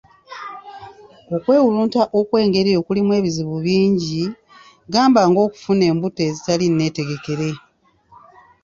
Okwewulunta 1.35 2.01
okwengeri 2.19 2.69
eyo 2.71 2.81
kulimu 2.87 3.11
ebizibu 3.19 3.55
bingi 3.65 4.21
,gamba 4.93 5.21
ng'okufuna 5.29 5.83
embuto 5.91 6.21
ezitali 6.29 6.65
nneetegekere. 6.69 7.49